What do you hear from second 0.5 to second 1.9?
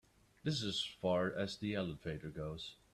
is as far as the